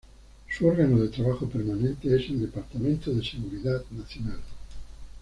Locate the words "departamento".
2.41-3.11